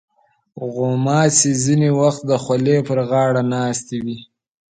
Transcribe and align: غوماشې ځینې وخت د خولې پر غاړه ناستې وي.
غوماشې 0.73 1.51
ځینې 1.63 1.89
وخت 1.99 2.21
د 2.25 2.31
خولې 2.43 2.77
پر 2.87 2.99
غاړه 3.09 3.41
ناستې 3.53 3.97
وي. 4.03 4.17